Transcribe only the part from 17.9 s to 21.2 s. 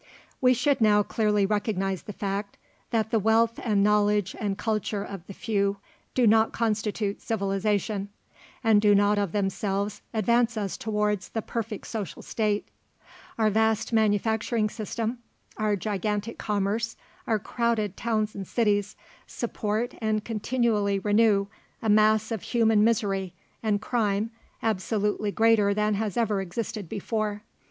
towns and cities, support and continually